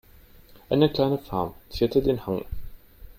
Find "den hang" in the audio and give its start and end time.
2.01-2.43